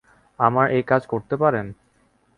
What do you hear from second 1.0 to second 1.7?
করতে পারেন!